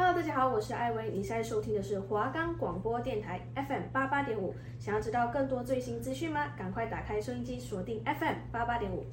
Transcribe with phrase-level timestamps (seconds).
[0.00, 4.54] Hello，大家好，我是艾薇，你现在收听的是华冈广播电台 FM 八八点五。
[4.78, 6.52] 想要知道更多最新资讯吗？
[6.56, 9.04] 赶快打开收音机，锁定 FM 八八点五。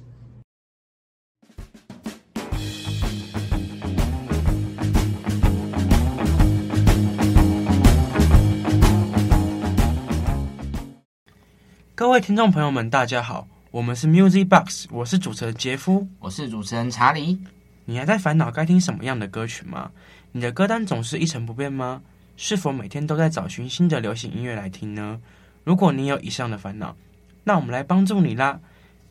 [11.96, 17.40] 各位听众朋友们，大家好，我们是 Music Box，我是主持人杰夫，我是主持人查理。
[17.88, 19.92] 你还在烦恼该听什么样的歌曲吗？
[20.36, 22.02] 你的歌单总是一成不变吗？
[22.36, 25.18] 是否每天都在找寻新的流行音乐来听呢？
[25.64, 26.94] 如果你有以上的烦恼，
[27.44, 28.60] 那我们来帮助你啦！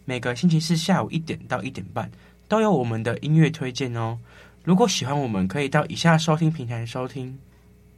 [0.06, 2.12] 每个星期四下午一点到一点半
[2.48, 4.20] 都有我们的音乐推荐哦。
[4.64, 7.40] 如果喜欢我们，可以到以下收听平台收听。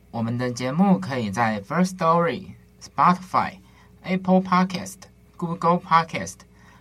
[0.09, 2.51] 我们的节目可以在 First Story、
[2.81, 3.55] Spotify、
[4.03, 4.99] Apple Podcast、
[5.35, 6.35] Google Podcast、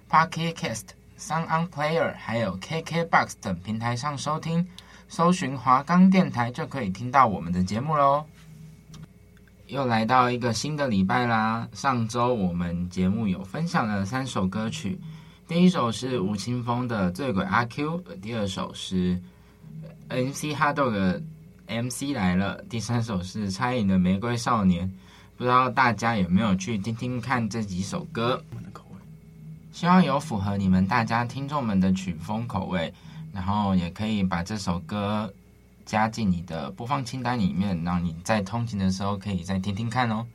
[0.09, 4.69] Pocket Cast、Sound On Player 还有 KKBox 等平台上收听。
[5.09, 8.25] 搜寻华冈电台就可以听到我们的节目喽。
[9.67, 11.69] 又来到一个新的礼拜啦！
[11.73, 14.99] 上周我们节目有分享了三首歌曲，
[15.49, 19.21] 第一首是吴青峰的《醉鬼阿 Q》，第二首是
[20.09, 21.21] MC HotDog 的
[21.67, 24.87] 《MC 来了》，第三首是蔡依林的《玫瑰少年》。
[25.37, 28.43] 不知道大家有没有去听听看这几首歌？
[29.73, 32.95] 希望有符合你们大家听众们的曲风口味。
[33.37, 35.31] 然后也可以把这首歌
[35.85, 40.27] 加进你的播放清单里面，然后你在通勤的时候可以再听听看哦。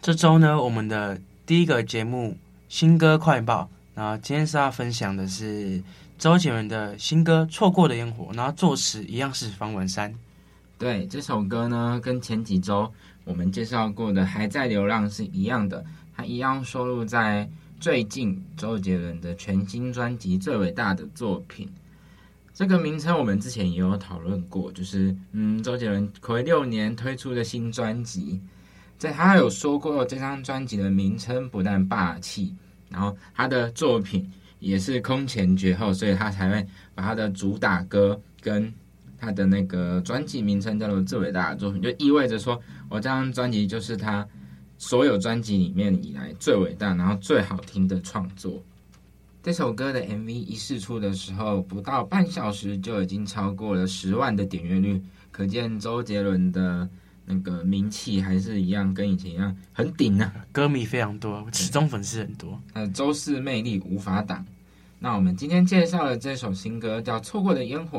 [0.00, 2.36] 这周呢，我们的第一个节目
[2.68, 5.80] 新歌快报，然后今天是要分享的是
[6.18, 10.12] 周杰伦的新歌《错过的烟火》，然后作词一样是方文山。
[10.76, 15.84] 对，这首歌呢，跟前几周我们介绍过的《还在流浪》是一样的，
[16.16, 17.48] 它一样收录在
[17.78, 21.68] 最近周杰伦的全新专辑《最伟大的作品》。
[22.54, 28.40] 这个名称我们之前也有讨论过，就是嗯，周杰伦暌六年推出的新专辑，
[28.96, 32.54] 在他有说过这张专辑的名称不但霸气，
[32.88, 38.72] 然后他的作品也是空前绝后，所以他才会把他的主打歌跟
[39.18, 44.24] 他的那个专辑名称叫做最伟大的作品，就意味着说我这张专辑就是他
[44.78, 48.62] 所有专辑里面以来最伟大，然后最好听的创作。
[49.44, 54.98] 这首歌的 MV 一释出的时候，不到半小时就已经超过了十万的点阅率，
[55.30, 56.88] 可见周杰伦的
[57.26, 62.58] 那个名气还是一样，跟以前一样很顶啊，歌迷非常多，始终粉丝很多。
[62.72, 64.42] 呃，周氏魅力无法挡。
[64.98, 67.98] 那我们今天介绍的这首新歌叫《错过的烟火》，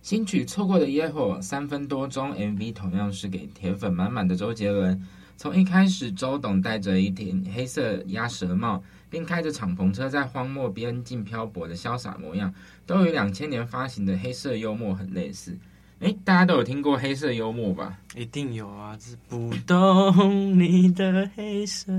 [0.00, 4.98] 新曲《错过的烟火》三分多钟，MV 同样是给铁粉满满的周杰伦。
[5.38, 8.82] 从一开始，周董戴着一顶黑色鸭舌帽。
[9.10, 12.52] 并开着敞篷车在荒漠边境漂泊的潇洒模样，
[12.84, 15.56] 都与两千年发行的黑色幽默很类似。
[16.00, 17.98] 诶，大家都有听过黑色幽默吧？
[18.14, 18.94] 一定有啊！
[19.00, 21.90] 只不懂你的黑色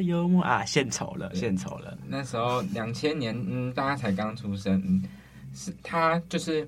[0.00, 1.98] 幽默啊，献丑了，献丑了。
[2.08, 5.04] 那时候两千年，嗯，大家才刚出生，嗯，
[5.54, 6.66] 是他就是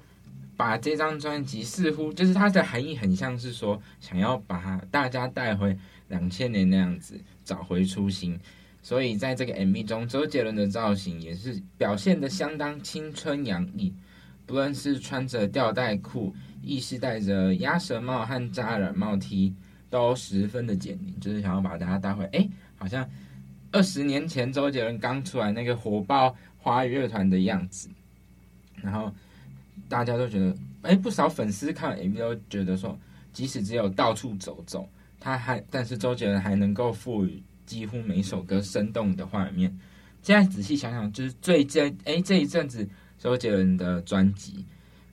[0.54, 5.74] 把这张专辑似乎就是它的含义很像是说，想要把大家带回
[6.08, 8.38] 两千年那样子，找回初心。
[8.82, 13.92] 所以在这个 MV 中，周杰伦的造型也是表现得相当青春洋溢，
[14.46, 19.52] 不论是穿着吊带裤，亦是戴着鸭舌帽和扎染帽 T，
[19.90, 23.06] 都十分的减龄，就是想要把大家带回，哎，好像
[23.72, 27.88] 二十年前周杰伦刚出来那个火爆华语乐团的样子。
[28.76, 29.12] 然后
[29.88, 32.96] 大家都觉得，哎，不少粉丝看 MV 都觉得说，
[33.32, 34.88] 即使只有到处走走，
[35.20, 37.42] 他还，但是周杰伦还能够赋予。
[37.66, 39.70] 几乎每首歌生动的画面，
[40.22, 44.64] 现在仔细想想，就是最近哎这一阵子周杰伦的专辑，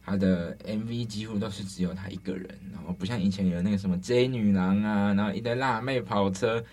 [0.01, 6.63] 他的 MV 几乎都是只有他一个人，然后不像以前有那个什么 J 女郎啊，然后一堆辣妹跑车，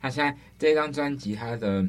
[0.00, 1.86] 他现在这张专辑他的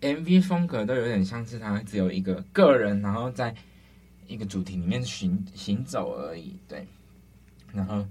[0.00, 3.54] MV 风格都有点像是他只有一个个人，然后在
[4.26, 6.86] 一个主题里面行行走而已，对，
[7.74, 8.06] 然后。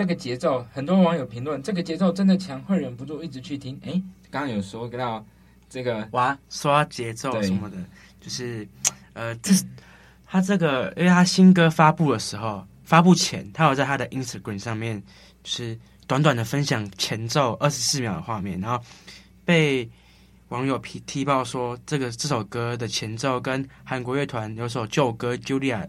[0.00, 3.78] 这个节奏，很多网友评论这个节奏真的强，会忍不住一直去听。
[3.84, 3.90] 哎，
[4.30, 5.22] 刚刚有说到
[5.68, 7.76] 这个哇，刷节奏什么的，
[8.18, 8.66] 就是
[9.12, 9.52] 呃，这
[10.26, 14.98] 他这个，因为他新歌发布的时候，发布前他有在他的 Instagram 上面，
[15.42, 18.82] 就是短短的分享前奏二十四秒的画面，然后
[19.44, 19.86] 被
[20.48, 25.86] 网友批踢爆说，这个这首歌的前奏跟韩国乐团有首旧歌 Julia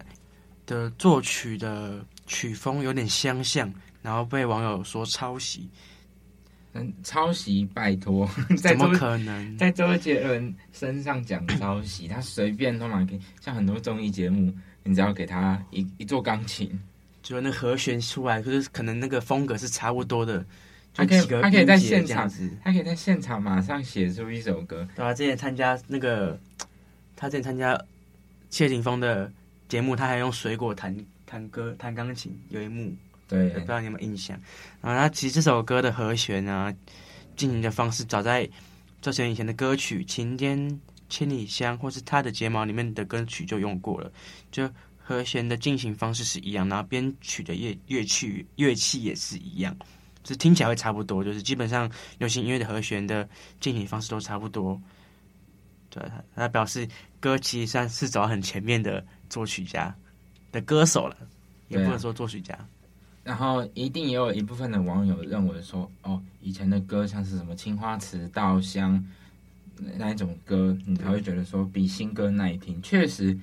[0.65, 3.73] 的作曲的曲风有点相像。
[4.01, 5.69] 然后被网友说抄袭，
[6.73, 8.29] 嗯，抄袭拜托，
[8.61, 12.07] 怎么可能在周杰伦身上讲抄袭？
[12.07, 14.53] 他随便都嘛可以，像很多综艺节目，
[14.83, 16.71] 你只要给他一一座钢琴，
[17.21, 20.45] 就那和弦出来，就是可能那个风格是差不多的。
[20.93, 22.29] 他可以，他可以在现场，
[22.61, 24.85] 他可以在现场马上写出一首歌。
[24.93, 26.37] 对啊，之前参加那个，
[27.15, 27.81] 他之前参加
[28.49, 29.31] 谢霆锋的
[29.69, 30.93] 节目，他还用水果弹
[31.25, 32.93] 弹歌、弹钢琴，有一幕，
[33.31, 34.37] 对，不知道你有没有印象。
[34.81, 36.73] 然后他其实这首歌的和弦啊，
[37.37, 38.47] 进行的方式，早在
[39.01, 44.11] 周杰伦以前的歌曲《晴天千里香》或是他的睫毛里面的歌曲就用过了，
[44.51, 49.73] 就和弦的进行方式是一样，然后编曲的乐乐器乐器也是一样。
[50.23, 51.89] 就听起来会差不多，就是基本上
[52.19, 53.27] 流行音乐的和弦的
[53.59, 54.79] 进行方式都差不多。
[55.89, 56.03] 对，
[56.35, 56.87] 他表示
[57.19, 59.95] 歌其实算是走很前面的作曲家
[60.51, 61.17] 的歌手了，
[61.69, 62.55] 也不能说作曲家。
[63.23, 68.97] 然后一定也有一部分的网友认为说，哦，以前的歌像是什么《青花瓷》《稻香》
[69.97, 72.81] 那一种歌，你才会觉得说比新歌耐听。
[72.81, 73.37] 确实，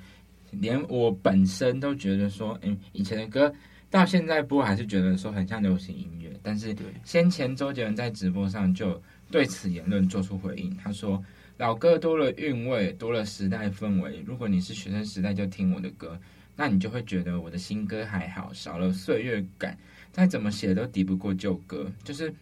[0.50, 3.52] 连我本身都觉得说，嗯，以前的歌。
[3.90, 11.24] 到现在播还是觉得说很像流行音乐，但是先前周杰伦在直播上就对此言论做出回应，他说
[11.56, 14.22] 老歌多了韵味，多了时代氛围。
[14.26, 16.20] 如果你是学生时代就听我的歌，
[16.60, 19.78] 那你就会觉得我的新歌还好，少了岁月感，
[20.10, 21.88] 再怎么写都抵不过旧歌。
[22.02, 22.34] 就是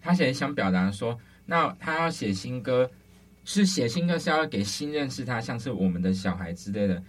[0.00, 2.88] 他写想表达说，那他要写新歌，
[3.44, 7.02] 是写新歌是要给新认识他，像是我们的小孩之类的，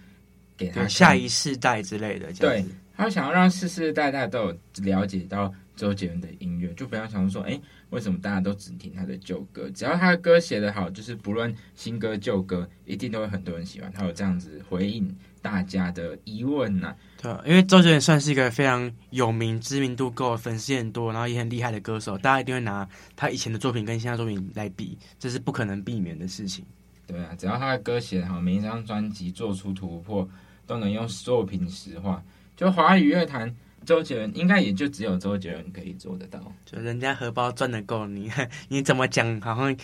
[0.56, 2.64] 给他下一世代之类的，对。
[2.96, 7.56] 他想要让世世代代都有了解到周杰伦的音乐，就不要想说，哎，
[7.90, 9.70] 为什么大家都只听他的旧歌？
[9.70, 13.88] 只要他的歌写得好，就是不论新歌旧歌，一定都会很多人喜欢。
[13.92, 15.16] 他有这样子回应
[15.48, 16.96] 大家的疑问呐、啊。
[17.22, 22.86] 对，因为周杰伦算是一个非常有名、知名度够、粉丝很多，然后也很厉害的歌手，大家一定会拿
[23.16, 26.62] 他以前的作品跟现在作品来比，这是不可能避免的事情。
[27.06, 30.28] 对啊，只要他的歌写得好，每一张专辑做出突破，
[30.66, 32.22] 都能用作品实话。
[32.54, 33.52] 就华语乐坛，
[33.86, 36.40] 周杰伦应该也就只有周杰伦可以做得到。
[36.66, 38.30] 就人家荷包赚的够，你
[38.68, 39.76] 你怎么讲，好像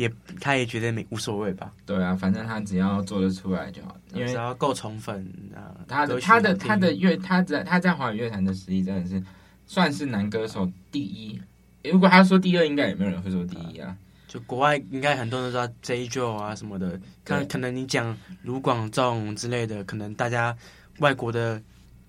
[0.00, 1.72] 也他也觉得没无所谓吧？
[1.84, 5.76] 对啊，反正他只要做得出来就好，因为只要够宠粉啊。
[5.86, 9.22] 他的他的他的乐他在他在华语乐坛的实力真的是
[9.66, 11.40] 算是男歌手第一。
[11.84, 13.96] 如果他说第二，应该也没有人会说第一啊。
[14.26, 16.08] 就国外应该很多人都知道 J.
[16.08, 20.56] Joe 啊什么的，可可能你讲卢广仲之类的，可能大家
[20.98, 21.60] 外国的。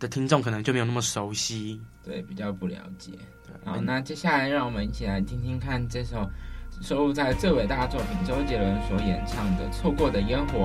[0.02, 3.12] 的听众可能就没有那么熟悉，对，比较不了解。
[3.64, 6.28] 好，那接下来让我们一起来听听看这首
[6.82, 10.64] 收录在最伟大作品周杰伦所演唱的《错过的烟火》。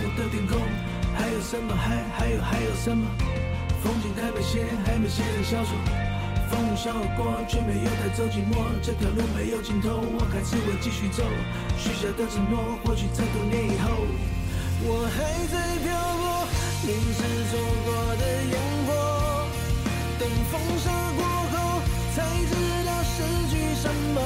[0.00, 0.58] 我的天空，
[1.14, 1.74] 还有什么？
[1.76, 3.04] 还还有还有什么？
[3.82, 5.74] 风景太美，写，还没写的小说。
[6.48, 8.60] 风雨而过，却没有带走寂寞。
[8.82, 11.24] 这条路没有尽头，我还是会继续走。
[11.78, 13.88] 许下的承诺，或许在多年以后。
[14.84, 15.16] 我还
[15.48, 15.88] 在漂
[16.20, 16.44] 泊，
[16.84, 17.88] 你是走过
[18.20, 18.54] 的烟
[18.86, 18.90] 火。
[20.20, 21.80] 等风沙过后，
[22.14, 22.52] 才知
[22.84, 23.16] 道失
[23.48, 24.20] 去什么。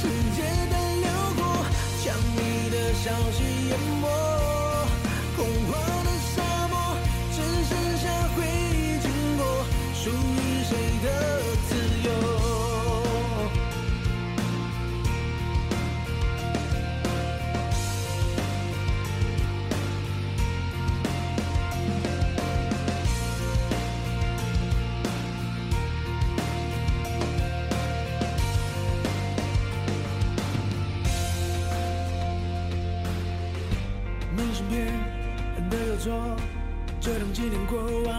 [0.00, 0.42] 世界
[0.72, 1.62] 的辽阔，
[2.00, 3.43] 想你的消息。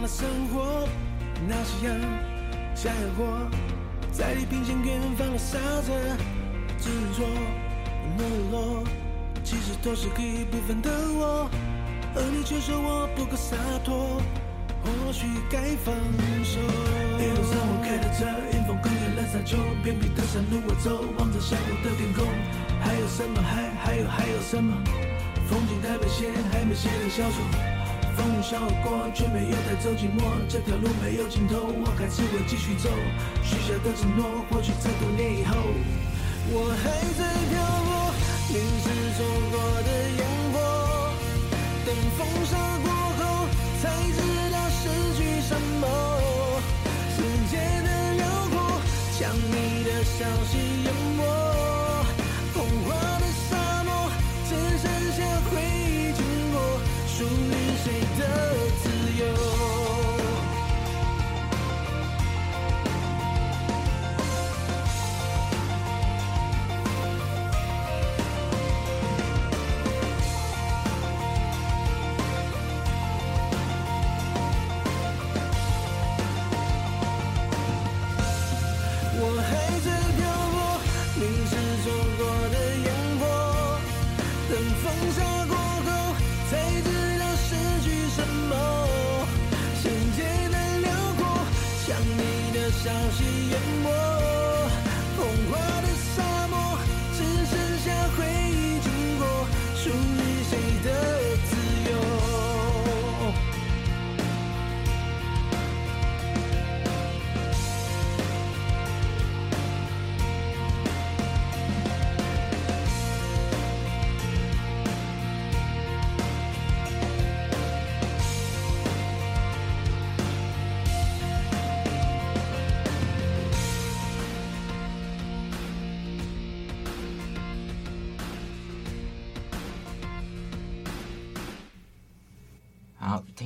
[0.08, 0.88] 生活
[1.48, 2.00] 那夕阳
[2.76, 3.50] 像烟火，
[4.12, 5.92] 在地平线远方的烧着，
[6.80, 7.26] 执着
[8.18, 8.22] 懦
[8.52, 8.84] 弱，
[9.44, 11.50] 其实都是一部分的我，
[12.16, 14.22] 而你却说我不够洒脱，
[14.84, 15.94] 或许该放
[16.44, 16.60] 手。
[17.20, 18.26] 一路上我开着车，
[18.56, 22.26] 迎风更远了沙丘，偏僻的山路我走，望着下午的天空，
[22.80, 23.42] 还有什么？
[23.42, 24.72] 还还有还有什么？
[25.50, 27.38] 风景太危险，还没写的小说。
[28.16, 30.24] 风通笑过，却没有带走寂寞。
[30.48, 32.90] 这条路没有尽头，我还是会继续走。
[33.44, 35.56] 许下的承诺，或许在多年以后，
[36.50, 37.54] 我还在漂
[37.86, 38.14] 泊，
[38.50, 38.86] 凝视
[39.18, 40.24] 错过的烟
[40.54, 40.56] 火。
[41.86, 42.88] 等风沙过
[43.20, 43.46] 后，
[43.82, 43.84] 才
[44.16, 44.20] 知
[44.52, 44.82] 道失
[45.18, 45.84] 去什么。
[47.16, 47.22] 世
[47.52, 48.82] 界的辽阔，
[49.20, 50.88] 将你的消息淹
[51.18, 51.45] 没。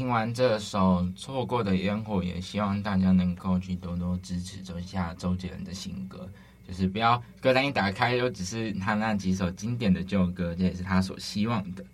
[0.10, 6.30] 完这首《错过的烟火》，也希望大家能够去多多支持一下周杰伦的新歌，
[6.68, 11.86] 就是不要歌单一打开就只是他那几首经典的旧歌，这也是他所希望的。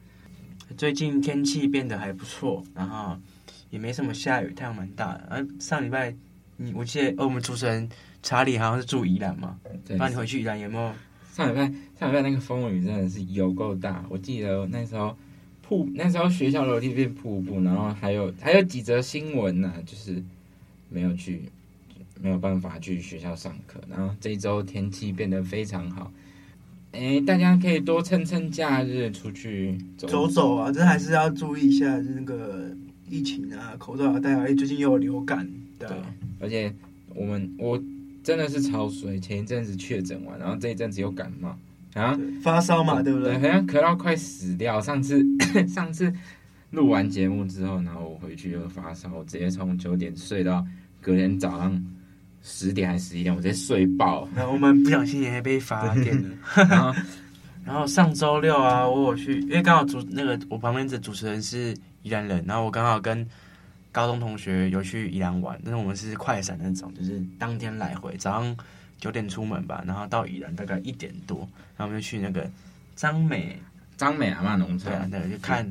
[0.77, 3.17] 最近天气变得还不错，然后
[3.69, 5.19] 也没什么下雨，太阳蛮大的。
[5.29, 6.15] 啊，上礼拜
[6.57, 7.87] 你我记得，哦，我们主持人
[8.23, 10.93] 查理好像是住宜兰嘛，对，那你回去宜兰有没有？
[11.31, 15.15] 上礼拜上礼拜那个风雨真的是有够大，我记得那时候。
[15.67, 20.21] 瀑那时候学校楼梯变瀑布，然后还有还有几则新闻呢、啊，就是
[20.89, 21.41] 没有去，
[22.21, 23.81] 没有办法去学校上课。
[23.89, 26.11] 然后这一周天气变得非常好，
[26.91, 30.71] 哎，大家可以多趁趁假日出去走走，啊！
[30.71, 32.69] 这还是要注意一下那个
[33.09, 34.41] 疫情啊，口罩要戴好。
[34.41, 35.97] 哎，最近又有流感，对，对，
[36.39, 36.71] 而且
[37.15, 37.81] 我们我
[38.23, 41.57] 真的是超水，前一阵子确诊完，然后这一阵子又感冒。
[41.95, 43.33] 啊，发烧嘛，对不对？
[43.35, 44.81] 好像咳到快死掉。
[44.81, 45.25] 上次
[45.65, 46.13] 上次
[46.71, 50.65] 录完节目之后，然后我回去又发烧，我直接从九点睡到
[50.99, 51.81] 隔天早上
[52.41, 54.27] 十点还是十一点，我直接睡爆。
[54.35, 56.29] 然后我们不小心也被发电了。
[56.67, 56.93] 然后
[57.63, 61.73] 然后上周六啊，我有去，因为刚好主那个我旁边的主持人是
[62.03, 63.25] 宜兰人，然后我刚好跟
[63.93, 68.57] 高中同学有去宜兰玩，但是我们是快闪那种，就是当天来回，早上。
[68.99, 71.39] 九点出门吧，然后到宜兰大概一点多，
[71.77, 72.49] 然后我们就去那个
[72.95, 73.59] 张美
[73.97, 75.65] 张美阿嬷农村，对，那个就看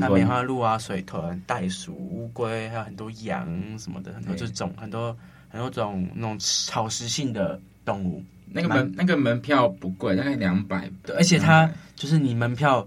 [0.00, 5.16] 看梅花鹿啊、水豚、袋鼠、乌龟，还有很多羊什么的，很多这种很多
[5.48, 8.22] 很多种那种草食性的动物。
[8.52, 12.86] 那个门那个门票不贵，大概两百，对，而且它就是你门票，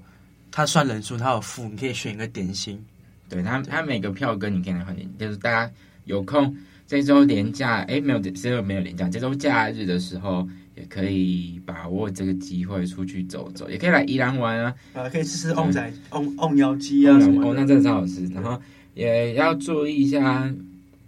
[0.51, 2.83] 它算人数，它有付，你可以选一个点心。
[3.29, 5.71] 对，它它每个票根你可以来换点，就是大家
[6.03, 6.53] 有空。
[6.85, 9.09] 这周连假，哎，没有，这周没有连假。
[9.09, 17.41] 这周假日的时候，也可以把握这个机会出去走走，也可以来宜兰玩啊，啊，可以吃吃旺仔、旺旺腰鸡啊什么。
[17.47, 18.25] 哦，那真的超好吃。
[18.27, 18.61] 然后
[18.93, 20.53] 也要注意一下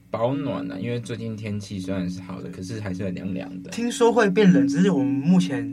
[0.10, 3.70] 保暖啊，因为最近天气虽然是好的，可是还是很凉凉的。
[3.70, 5.70] 听说会变冷，只是我们目前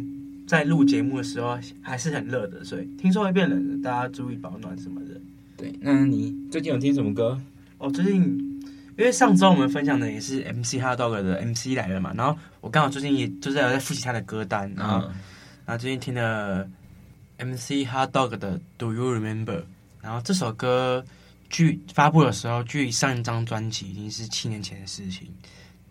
[0.46, 5.20] 在录节目的时候还是很热的，所以听说会变冷的，大家注意保暖什么的。
[5.56, 7.40] 对，那你最近有听什么歌？
[7.78, 8.51] 哦，最近。
[8.98, 15.14] 因为上周我们分享的也是 MC HotDog 的 MC 来了嘛，然后我刚好最近也就是有在复习他的歌单，然后，嗯、
[15.64, 16.68] 然后最近听了
[17.38, 19.62] MC HotDog 的 Do You Remember，
[20.02, 21.02] 然后这首歌
[21.48, 25.26] 距发布的时候，距上一张专辑已经是七年前的事情，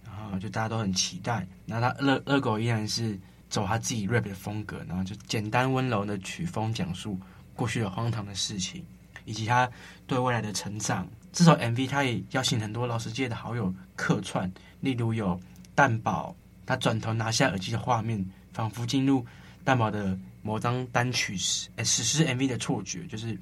[0.06, 7.20] 然后就大家都很期待，然后他热热狗依然是走他自己 rap 的风格，然后就简单温柔的曲风讲述
[7.56, 8.86] 过去的荒唐的事情，
[9.26, 9.68] 以及他
[10.06, 11.08] 对未来的成长。
[11.32, 15.40] 这首 MV 他也邀请很多老师界的好友客串，例如有
[15.74, 16.36] 蛋堡，
[16.66, 19.26] 他转头拿下耳机的画面，仿佛进入
[19.64, 23.38] 蛋堡的某张单曲时，哎，史诗 MV 的错觉，就是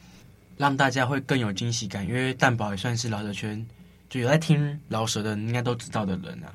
[0.56, 2.08] 让大家会更有惊喜感。
[2.08, 3.66] 因为蛋堡也算是饶舌圈，
[4.08, 6.54] 就有在听饶舌的人应该都知道的人啊，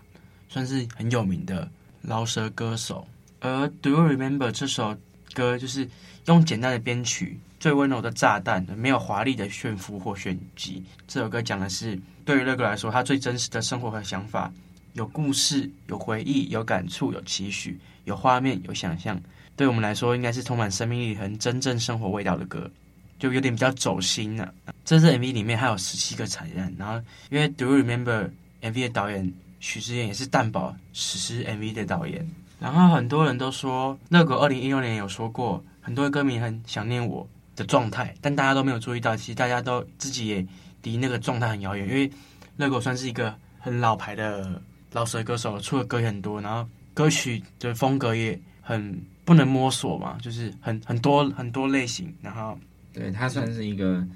[0.48, 1.68] 算是很有名的
[2.02, 3.06] 饶舌歌手。
[3.40, 4.96] 而 Do You Remember 这首
[5.32, 5.88] 歌，就是
[6.26, 7.40] 用简单的编曲。
[7.64, 10.84] 最温柔的炸弹，没有华丽的炫富或炫技。
[11.08, 14.52] 这首歌讲的是对于乐哥来说，他最真实的生活和想法，
[14.92, 19.18] 有故事，有回忆，有感触，有期许，有画面，有想象。
[19.56, 22.70] 对我们来说，应该是充满生命力和真正生活味道的歌，
[23.18, 24.74] 就有点比较走心了、啊。
[24.84, 28.28] 这支 MV 里面还有十七个彩蛋，然后因为 Do You Remember
[28.60, 32.28] MV 的导演许智彦也是蛋堡实施 MV 的导演。
[32.60, 37.26] 然后很多人都说，乐狗二零一六年有说过，很多歌迷很想念我
[37.56, 40.46] 的状态，但大家都没有注意到，其实大家都自己也
[40.82, 41.88] 离那个状态很遥远。
[41.88, 42.10] 因为
[42.56, 49.02] 热狗算是一个很老牌的老舌歌手，出的歌也很多，然后歌曲的风格也很。
[49.26, 52.58] 不能摸索嘛，就是很很多很多类型，然后
[52.92, 54.06] 对他算是一个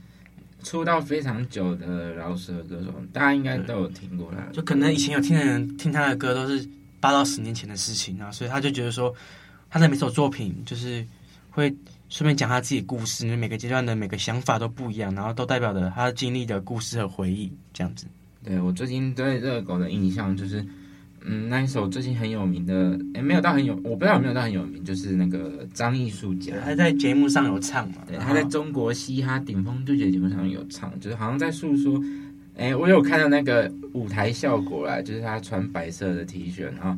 [0.63, 4.43] 出道非常久的老舌歌手，大家应该都有听过他。
[4.53, 6.69] 就可能以前有听的人听他的歌都是
[7.01, 9.11] 八到十年前的事情啊，所以他就觉得说
[9.71, 11.03] 他的每首作品就是
[11.53, 11.75] 会
[12.09, 18.07] 顺便讲他自己故事，每个阶段的每个想法都不一样，然后都代表着他经历的故事和回忆这样子。
[18.45, 20.65] 对，我最近对热狗的印象就是。
[21.31, 27.97] 嗯，那一首最近很有名的，哎，没有到很有，我不知道有没有到很有名，就是那个张艺术家，他在节目上有唱嘛？
[28.07, 32.01] 对，他在中国嘻哈顶峰对决节目上有唱，就是好像在诉说，
[32.57, 36.97] 哎，我有看到那个舞台效果啦，就是他穿白色的 T 恤，然后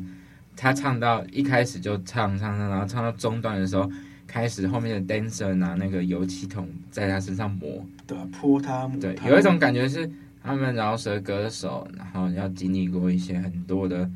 [0.55, 3.91] 他唱到一开始就唱唱唱，然后唱到中段的时候，
[4.31, 10.09] 开始后面的 dancer 拿那个油漆桶在他身上抹，对，泼他，对，有一种感觉是。
[10.43, 14.09] 他们饶舌歌手，然后要经历过一些很多的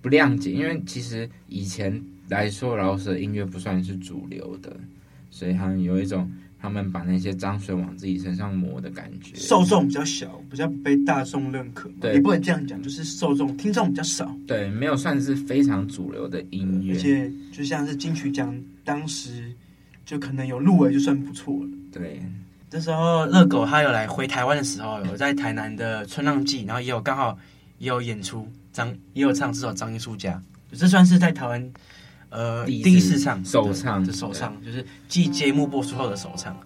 [0.00, 4.74] 不谅解，因为其实以前来说饶舌音乐不算是主流的，
[5.30, 6.26] 所以他们有一种
[6.60, 9.34] 他们把那些脏水往自己身上抹的感觉。
[9.34, 11.90] 受众比较小，比较被大众认可。
[12.00, 14.36] 对，也不能这样讲，就是受众听众比较少。
[14.46, 16.94] 对，没有算是非常主流的音乐。
[16.94, 19.52] 而且就像是金曲奖，当时
[20.04, 21.68] 就可能有入围就算不错了。
[21.92, 22.20] 对。
[22.68, 27.36] 这时候，热狗他有来回台湾的时候，有在台南的春浪季，然后也有刚好
[27.78, 30.40] 也有演出张，也有唱这首《张艺术家》，
[30.78, 31.72] 这算是在台湾
[32.30, 36.56] 呃第一次唱首唱，的首唱，就是继节目播出后的首唱。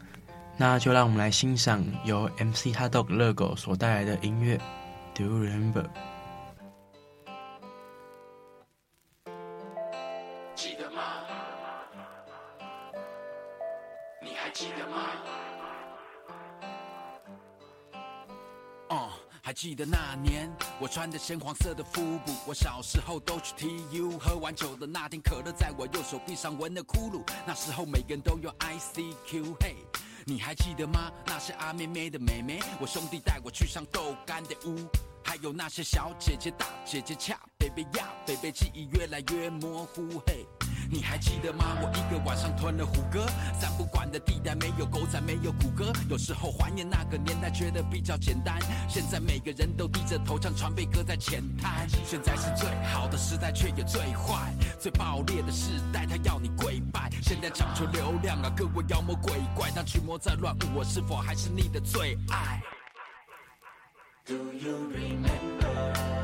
[0.57, 4.57] 那就让我们来欣赏由 MC HotDog 乐狗所带来的音乐
[5.15, 5.85] ，Do you remember？
[19.55, 22.33] 记得那年，我穿着鲜黄色的服补。
[22.45, 27.23] 我小时候都去 TU，喝完酒的那天，可乐在我右手臂上纹的窟窿。
[27.47, 29.77] 那时候每个人都有 ICQ，嘿，
[30.27, 31.11] 你还记得吗？
[31.27, 34.77] 那些阿妹妹的妹妹，我兄弟带我去上豆干的屋，
[35.23, 40.45] 还有那些小姐姐、大姐姐恰，baby 呀，baby 记忆越来越模糊，嘿。
[40.95, 41.77] 你还记得吗？
[41.83, 43.27] 我一个晚上吞了虎哥，
[43.61, 45.93] 三不管的地带没有狗仔，没有谷歌。
[46.09, 48.61] 有时候怀念那个年代，觉得比较简单。
[48.89, 51.89] 现在每个人都低着头，唱船被搁在浅滩。
[52.07, 57.11] 现在是最好的时代，却也最坏、最爆裂的时代，他要你跪拜。
[57.21, 62.63] 现在讲求流量啊，各位妖魔鬼怪，当驱魔在乱舞，我是否还是你的最爱
[64.25, 66.24] ？Do you remember？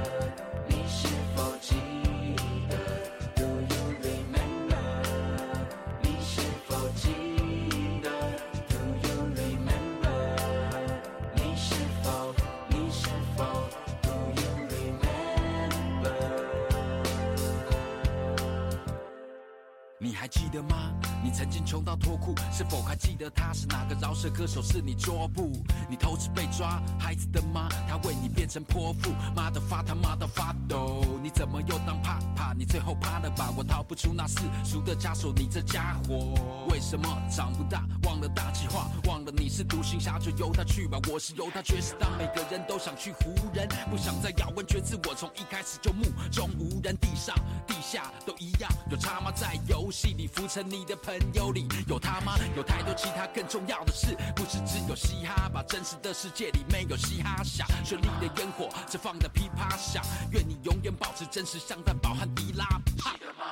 [20.30, 20.99] 记得吗？
[21.30, 24.62] 曾经穷到脱裤，是否还记得他是哪个饶舌歌手？
[24.62, 25.52] 是你桌布？
[25.88, 32.52] 你偷吃被抓，孩子的妈，他为你变成泼妇，妈的发他妈的发抖，你怎么又当怕怕？
[32.52, 33.52] 你最后怕了吧？
[33.56, 36.34] 我逃不出那世俗的枷锁，你这家伙
[36.70, 37.84] 为什么长不大？
[38.04, 40.98] 忘了大计划，忘了你是独行侠，就由他去吧。
[41.10, 44.98] 我是由他，却是当每个人都想去湖人，不想再咬文嚼字。
[45.08, 47.34] 我从一开始就目中无人，地上
[47.66, 49.30] 地下都一样，有差妈？
[49.30, 52.34] 在游戏里浮沉，你的朋有理有他吗？
[52.56, 55.62] 有太多其他更重要的事，不是只有嘻哈把？
[55.70, 60.02] 真实的世界里没有嘻哈响，绚丽的烟火只放的噼啪响。
[60.32, 62.66] 愿你永远保持真实，像蛋堡和迪拉。
[62.86, 63.44] 记得吗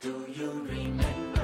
[0.00, 1.41] ？Do you remember？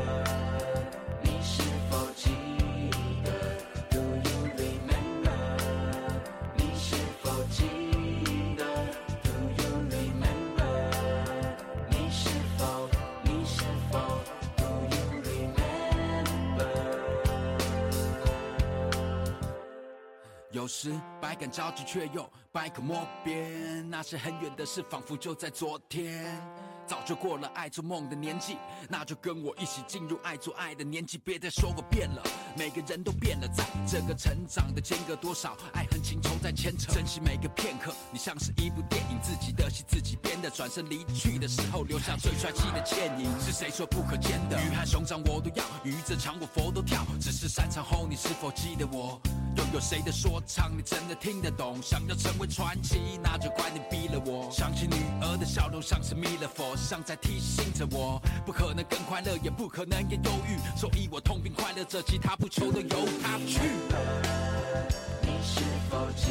[20.69, 23.89] 时百感交集，却又百口莫辩。
[23.89, 26.41] 那些很远的事，仿佛就在昨天。
[26.87, 28.57] 早就过了爱做梦的年纪，
[28.89, 31.19] 那就跟我一起进入爱做爱的年纪。
[31.19, 32.23] 别再说我变了，
[32.57, 37.93] 每个人都变了，在这个成长的间隔多少爱恨情仇在牵扯，珍惜每个片刻。
[38.11, 43.31] 你像是一部电影，自己的戏自己编的，转身离去的时候留下最帅气的倩影。
[43.39, 44.59] 是谁说不可见的？
[44.59, 47.05] 鱼和熊掌我都要，鱼这场我佛都跳。
[47.21, 49.21] 只是散场后你是否记得我？
[49.59, 51.83] 又有谁的说唱你真的听得懂？
[51.83, 54.49] 想要成为传奇，那就快点逼了我。
[54.53, 63.59] 想起女儿的笑容，像是弥勒佛，像在提醒着我，不可能更快乐，也不可能也忧郁，所以我痛并快乐着，其他不求都由他去。
[65.23, 66.29] 你是否记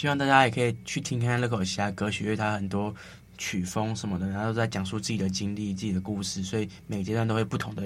[0.00, 2.94] 希望大家也可以去听看乐口其他歌曲，因为他很多
[3.36, 7.82] 曲风什么的，然后都在讲述自己的经历、自己的故事，所以每阶段都会不同的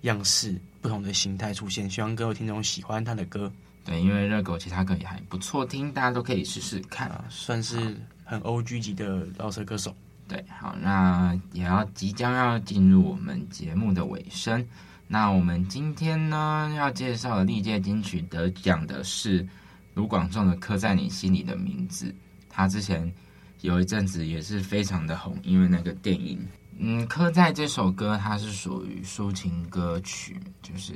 [0.00, 1.90] 样式、不同的形态出现。
[1.90, 3.52] 希望各位听众喜欢他的歌。
[3.84, 9.94] 对，因为热狗其他歌也还不错听，大家都可以试试看，啊，算是很 OG 级的饶舌歌手。
[10.26, 14.66] 对，好，那也要即将要进入我们节目的尾声。
[15.06, 19.46] 那我们今天呢要介绍的历届金曲得奖的是。
[19.94, 22.06] 卢广仲的《刻在你心里的名字》，
[22.48, 23.12] 他之前
[23.60, 26.38] 有一阵子也是非常的红，因为那个电影。
[26.78, 30.94] 嗯，《刻在》这首歌它是属于抒情歌曲，就是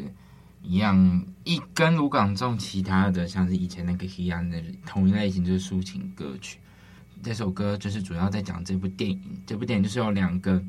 [0.63, 6.59] 一样一跟卢广仲其他的像是以前那个一样的同一类型，就是抒情歌曲。
[7.23, 10.63] 这首歌就是主要在讲这部电影，这部电影就是有两个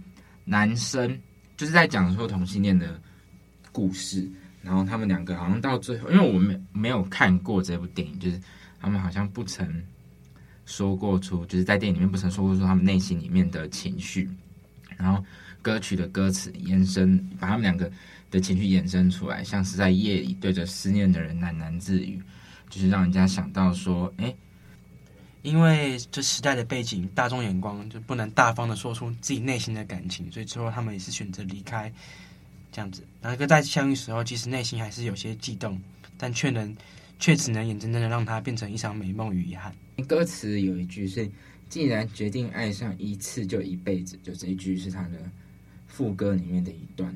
[0.43, 1.17] 男生，
[1.55, 2.99] 就是在讲说同性恋的
[3.71, 4.29] 故事。
[4.67, 8.37] 然后他们两个好像到最后，因为我没没有看过这部电影，就是
[8.81, 9.81] 他们好像不曾
[10.65, 14.29] 说过出，就是在电影里面不曾说过出他们内心里面的情绪。
[14.97, 15.23] 然后
[15.61, 17.89] 歌曲的歌词延伸，把他们两个
[18.29, 22.21] 的情绪延伸出来，像是在夜里对着思念的人喃喃自语，
[22.69, 24.35] 就是让人家想到说，哎，
[25.43, 31.89] 因为这时代的背景、大众眼光，就不能大方的说出自己内心的感情，所以最后他们也是选择离开。
[32.71, 35.79] 这样子，然后在相遇时候，其实内心还是有些悸动，
[36.17, 36.75] 但却能，
[37.19, 39.73] 却只能眼睁睁的让它变成一场美梦与遗憾。
[40.07, 41.29] 歌词有一句是
[41.69, 45.17] ：“既然决定爱上一次就一辈子”，就这一句是他的
[45.87, 47.15] 副歌里面的一段，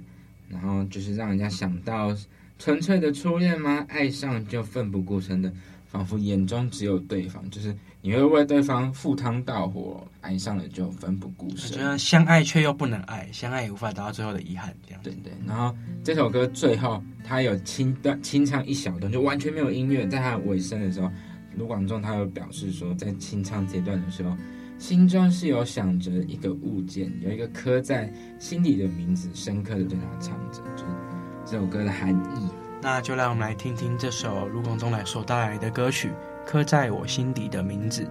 [0.49, 2.15] 然后就是让人家想到
[2.57, 3.85] 纯粹的初恋吗？
[3.89, 5.53] 爱上就奋不顾身的。
[5.85, 11.71] 仿佛眼中只有对方，就是你会为对方赴汤蹈火，爱上了就奋不顾身。
[11.71, 14.99] 我觉得相爱却又不能爱，相爱也无法达到最后的遗憾，这样。
[15.03, 15.31] 对对。
[15.45, 21.11] 然后这首歌最后他有清段清唱一小段，就完全没有音乐，在他尾声的时候，
[21.55, 24.35] 卢广仲他有表示说，在清唱阶段的时候，
[24.79, 30.85] 心中是有想着一个物件，有一个刻在心里的名字，深刻的对他唱着，就是
[31.45, 32.49] 这首歌的含义。
[32.81, 36.07] 那就让我们来听听这首卢广仲来所带来的歌曲
[36.45, 38.03] 《刻在我心底的名字》。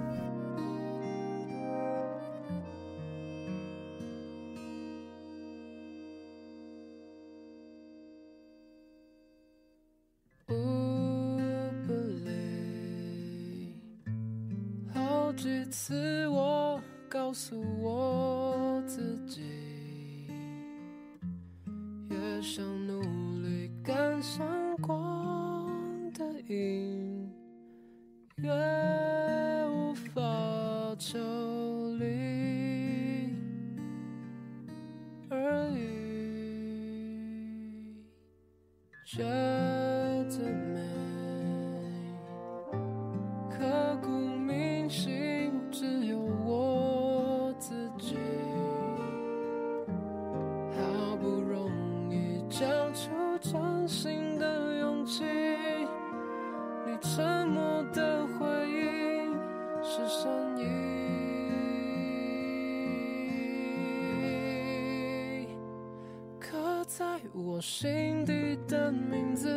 [67.44, 69.48] 我心底的名字，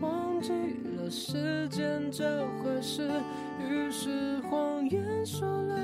[0.00, 0.52] 忘记
[0.96, 3.10] 了时间这回事，
[3.60, 5.76] 于是谎言说了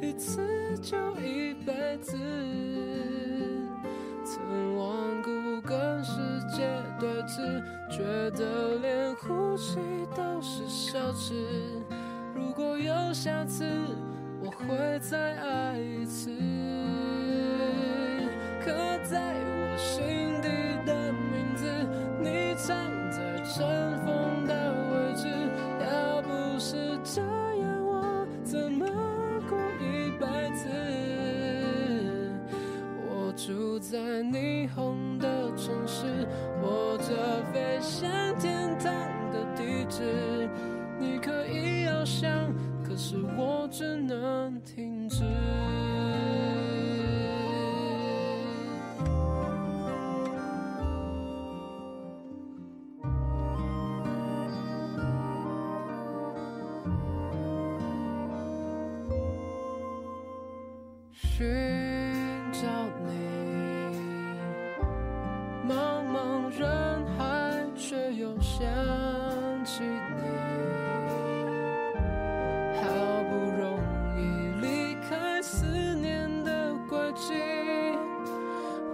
[0.00, 0.64] 一次。
[0.84, 2.14] 就一辈子。
[34.14, 35.03] 住在霓虹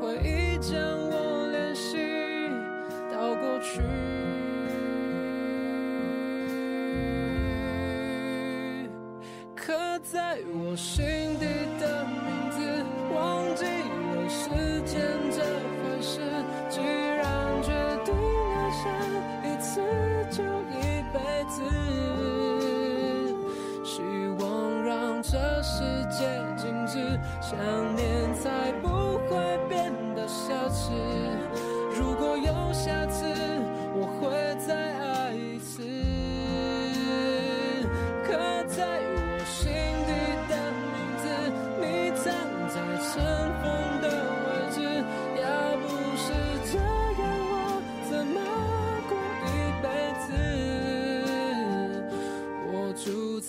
[0.01, 0.75] 回忆将
[1.11, 1.99] 我联系
[3.13, 3.83] 到过去。
[9.55, 11.05] 刻在我心
[11.39, 11.45] 底
[11.79, 12.59] 的名字，
[13.15, 14.49] 忘记了时
[14.87, 14.99] 间
[15.31, 15.39] 这
[15.83, 16.21] 回事。
[16.71, 17.71] 既然决
[18.03, 18.15] 定
[18.57, 18.83] 爱上
[19.45, 19.69] 一次
[20.31, 20.81] 就一
[21.13, 21.61] 辈子，
[23.85, 24.01] 希
[24.43, 26.25] 望让这世界
[26.57, 27.59] 静止，想
[27.95, 28.10] 念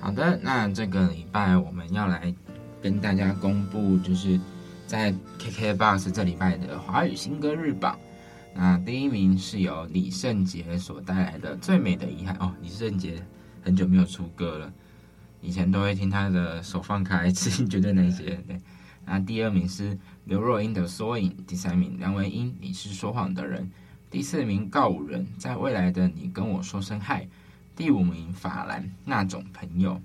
[0.00, 2.32] 好的，那这个礼拜我们要来
[2.80, 4.40] 跟大家公布，就是
[4.86, 7.98] 在 KKBOX 这礼拜的华语新歌日榜。
[8.54, 13.22] 那第一名是由李圣杰所带来的《最美的遗憾》哦，李圣杰
[13.62, 14.72] 很久没有出歌了，
[15.40, 18.36] 以前都会听他的《手放开》、《痴心绝对》那些。
[18.46, 18.58] 对，
[19.04, 23.64] 那第二名是刘若英的《缩影》，第三名梁文音《你是说谎的人》，
[24.10, 27.28] 第四名告五人在未来的你跟我说声嗨，
[27.78, 30.02] 第五名法兰那种朋友。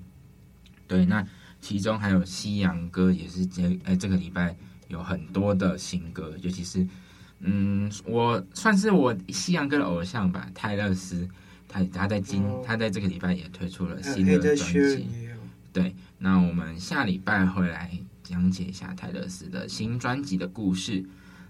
[0.88, 1.25] 对，那
[1.59, 4.55] 其中还有西洋歌，也是这哎这个礼拜
[4.89, 6.88] 有很多的新歌，尤其是。
[7.39, 11.27] 嗯，我算是我西洋歌的偶像吧，泰勒斯，
[11.67, 15.07] 他他在今、哦、他在这个礼拜也推出了新的专辑。
[15.73, 17.89] 对，那我们下礼拜会来
[18.21, 21.03] 讲解一下泰勒斯的新专辑的故事。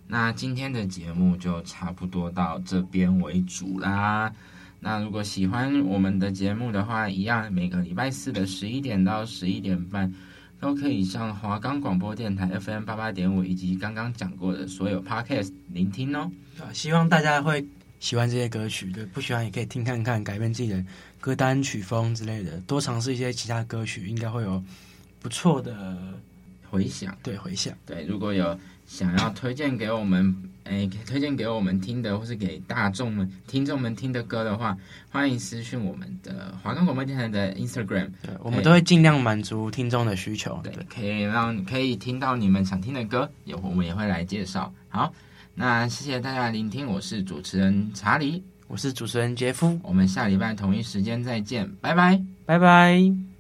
[0.08, 4.34] 那今天的节目就差不多到这边为主啦。
[4.84, 10.14] 那如果喜欢我们的节目的话，一样每个礼拜四的十一点到十一点半。
[10.60, 16.32] 都可以上华冈广播电台 FM 八八点五，以及刚刚讲过的所有 Podcast 聆听哦。
[16.72, 17.68] 希望大家会
[18.00, 20.82] 喜欢这些歌曲，对，不喜欢也可以听看看，改变自己的
[21.20, 24.64] 歌单曲风之类的，多尝试一些其他歌曲，应该会有
[25.20, 25.98] 不错的
[26.70, 27.14] 回响。
[27.22, 27.78] 对，回响。
[27.86, 30.36] 对，如果有想要推荐给我们。
[30.66, 34.78] 哎，推荐给我们听的，或是给大众们、听众们听的歌的话，
[35.12, 44.74] 欢迎私讯我们的华冈广播电台的 Instagram，对，我们都会尽量满足听众的需求，对，对，可以让可以听到你们想听的歌，也我们也会来介绍。
[44.88, 45.14] 好，
[45.54, 48.42] 那谢谢大家聆听，我是主持人查理。
[48.70, 53.33] 我是主持人杰夫，我们下礼拜同一时间再见，拜拜，拜拜。